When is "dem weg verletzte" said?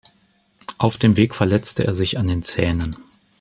0.97-1.85